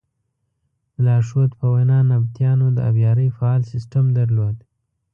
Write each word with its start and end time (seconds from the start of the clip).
د 0.93 0.95
لارښود 1.05 1.51
په 1.59 1.65
وینا 1.73 1.99
نبطیانو 2.11 2.67
د 2.73 2.79
ابیارۍ 2.89 3.29
فعال 3.37 3.61
سیسټم 3.71 4.05
درلود. 4.17 4.55